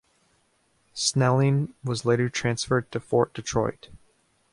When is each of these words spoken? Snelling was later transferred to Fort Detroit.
Snelling 0.95 1.75
was 1.83 2.05
later 2.05 2.27
transferred 2.27 2.91
to 2.91 2.99
Fort 2.99 3.35
Detroit. 3.35 3.89